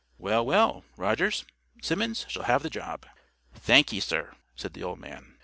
[0.17, 1.45] "Well, well, Rogers,
[1.79, 3.05] Simmons shall have the job."
[3.53, 5.37] "Thank ye, sir," said the old man.